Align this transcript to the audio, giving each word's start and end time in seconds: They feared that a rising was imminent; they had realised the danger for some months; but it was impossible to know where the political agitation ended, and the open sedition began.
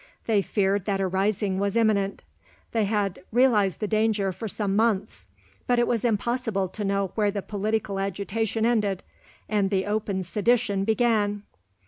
They 0.25 0.41
feared 0.41 0.85
that 0.85 0.99
a 0.99 1.05
rising 1.05 1.59
was 1.59 1.75
imminent; 1.75 2.23
they 2.71 2.85
had 2.85 3.21
realised 3.31 3.79
the 3.79 3.87
danger 3.87 4.31
for 4.31 4.47
some 4.47 4.75
months; 4.75 5.27
but 5.67 5.77
it 5.77 5.85
was 5.85 6.03
impossible 6.03 6.69
to 6.69 6.83
know 6.83 7.11
where 7.13 7.29
the 7.29 7.43
political 7.43 7.99
agitation 7.99 8.65
ended, 8.65 9.03
and 9.47 9.69
the 9.69 9.85
open 9.85 10.23
sedition 10.23 10.85
began. 10.85 11.43